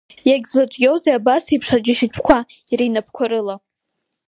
Иагьзлаҿиозеи 0.29 1.15
абас 1.19 1.45
еиԥш 1.49 1.69
аџьашьатәқәа 1.75 2.37
Иара 2.71 2.83
инапқәа 2.87 3.25
рыла? 3.31 3.55